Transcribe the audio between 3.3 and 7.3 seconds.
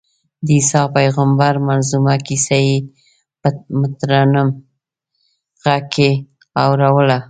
په مترنم غږ کې اورووله.